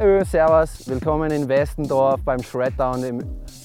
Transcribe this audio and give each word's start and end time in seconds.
Ö, 0.00 0.24
servus, 0.24 0.88
willkommen 0.88 1.30
in 1.30 1.48
Westendorf 1.48 2.20
beim 2.24 2.42
Shreddown, 2.42 3.00
dem 3.00 3.18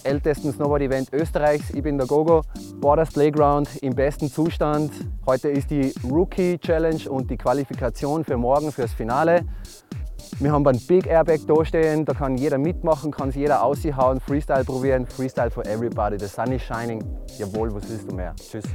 ältesten 0.04 0.54
Snowboard-Event 0.54 1.12
Österreichs. 1.12 1.72
Ich 1.72 1.82
bin 1.82 1.98
der 1.98 2.06
Gogo, 2.06 2.44
Borders 2.76 3.12
Playground 3.12 3.68
im 3.82 3.96
besten 3.96 4.30
Zustand. 4.30 4.92
Heute 5.26 5.50
ist 5.50 5.72
die 5.72 5.92
Rookie 6.08 6.60
Challenge 6.60 7.10
und 7.10 7.32
die 7.32 7.38
Qualifikation 7.38 8.24
für 8.24 8.38
morgen 8.38 8.72
fürs 8.72 8.94
Finale. 8.94 9.42
Wir 10.40 10.52
haben 10.52 10.68
einen 10.68 10.80
Big 10.88 11.08
Airbag 11.08 11.40
da 11.48 11.66
stehen, 11.66 12.06
da 12.06 12.14
kann 12.14 12.38
jeder 12.38 12.60
mitmachen, 12.60 13.12
kann 13.12 13.32
sich 13.32 13.42
jeder 13.42 13.64
aushauen, 13.64 14.20
Freestyle 14.20 14.64
probieren, 14.64 15.08
Freestyle 15.08 15.50
for 15.50 15.66
everybody. 15.66 16.20
The 16.20 16.28
sun 16.28 16.52
is 16.52 16.62
shining. 16.62 17.04
Jawohl, 17.40 17.74
was 17.74 17.90
willst 17.90 18.12
du 18.12 18.16
mehr? 18.16 18.36
Tschüss. 18.36 18.66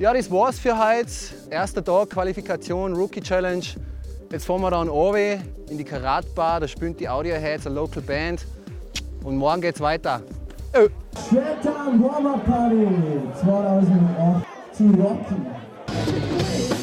Ja, 0.00 0.14
das 0.14 0.30
war's 0.30 0.58
für 0.58 0.78
heute. 0.78 1.10
Erster 1.50 1.84
Tag, 1.84 2.08
Qualifikation, 2.08 2.94
Rookie 2.94 3.20
Challenge. 3.20 3.62
Jetzt 4.32 4.46
fahren 4.46 4.62
wir 4.62 4.70
dann 4.70 4.88
runter 4.88 5.42
in 5.68 5.76
die 5.76 5.84
Karatbar, 5.84 6.58
da 6.58 6.66
spielt 6.66 6.98
die 7.00 7.06
Audioheads, 7.06 7.66
eine 7.66 7.74
Local 7.74 8.00
Band. 8.00 8.46
Und 9.22 9.36
morgen 9.36 9.60
geht's 9.60 9.78
weiter. 9.78 10.22
Oh. 10.72 10.88
Shreddown 11.28 12.02
Warm-Up 12.02 12.46
Party 12.46 12.86
2008 13.42 14.46
zu 14.72 14.84
Rocky. 14.84 16.79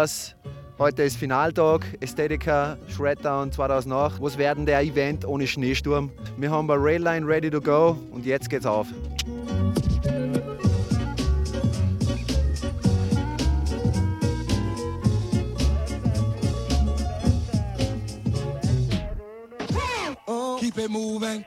Servus, 0.00 0.34
heute 0.78 1.02
ist 1.02 1.18
Finaltag, 1.18 1.84
Ästhetica 2.00 2.78
Shreddown 2.88 3.52
2008. 3.52 4.22
Was 4.22 4.38
werden 4.38 4.64
der 4.64 4.80
Event 4.80 5.26
ohne 5.26 5.46
Schneesturm? 5.46 6.10
Wir 6.38 6.50
haben 6.50 6.70
eine 6.70 6.82
Railline 6.82 7.26
ready 7.26 7.50
to 7.50 7.60
go 7.60 7.98
und 8.10 8.24
jetzt 8.24 8.48
geht's 8.48 8.64
auf. 8.64 8.86
Keep 20.60 20.78
it 20.78 20.90
moving. 20.90 21.44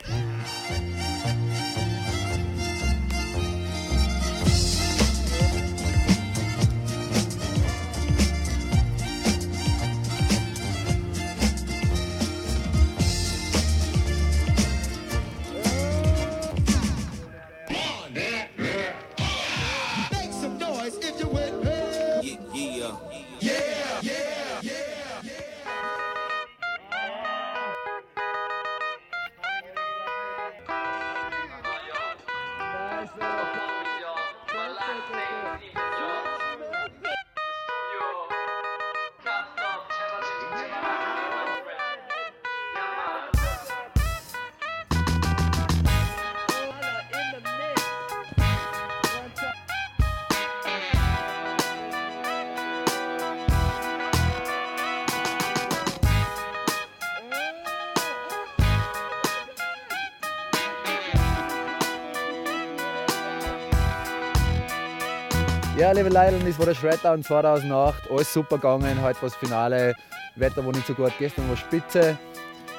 Ja, 65.76 65.92
liebe 65.92 66.10
Leute, 66.10 66.38
das 66.46 66.60
war 66.60 66.68
der 66.68 66.76
Shreddown 66.76 67.24
2008. 67.24 68.12
Alles 68.12 68.32
super 68.32 68.58
gegangen. 68.58 69.02
Heute 69.02 69.20
war 69.24 69.30
das 69.30 69.36
Finale. 69.36 69.96
Wetter 70.36 70.64
war 70.64 70.72
nicht 70.72 70.86
so 70.86 70.94
gut, 70.94 71.12
gestern 71.18 71.50
war 71.50 71.58
spitze. 71.58 72.16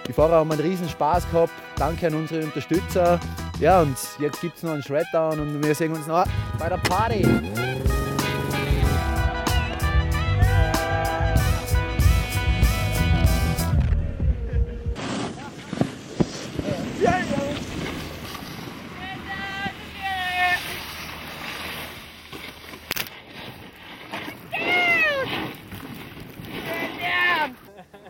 Die 0.07 0.13
Fahrer 0.13 0.37
haben 0.37 0.53
einen 0.53 0.61
riesen 0.61 0.89
Spaß 0.89 1.29
gehabt. 1.33 1.53
Danke 1.77 2.07
an 2.07 2.15
unsere 2.15 2.45
Unterstützer. 2.45 3.19
Ja, 3.59 3.83
und 3.83 3.97
jetzt 4.21 4.41
gibt 4.41 4.57
es 4.57 4.63
noch 4.63 4.73
einen 4.73 4.83
Shreddown 4.83 5.41
und 5.41 5.65
wir 5.65 5.75
sehen 5.75 5.93
uns 5.93 6.07
noch 6.07 6.25
bei 6.57 6.69
der 6.69 6.77
Party. 6.77 7.27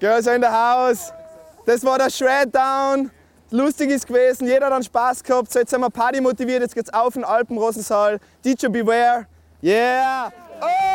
Girls 0.04 0.28
are 0.28 0.34
in 0.34 0.42
the 0.42 0.50
house. 0.50 1.10
Das 1.64 1.82
war 1.82 1.96
der 1.96 2.10
Shreddown. 2.10 3.10
Lustig 3.50 3.88
ist 3.88 4.06
gewesen, 4.06 4.46
jeder 4.46 4.66
hat 4.66 4.74
einen 4.74 4.82
Spaß 4.82 5.24
gehabt. 5.24 5.50
So, 5.50 5.60
jetzt 5.60 5.70
sind 5.70 5.80
wir 5.80 5.88
Party 5.88 6.20
motiviert, 6.20 6.60
jetzt 6.60 6.74
geht's 6.74 6.92
auf 6.92 7.14
den 7.14 7.24
Alpenrosensaal. 7.24 8.20
DJ 8.44 8.66
Beware. 8.66 9.26
Yeah! 9.62 10.30
Oh! 10.60 10.66
oh! 10.66 10.94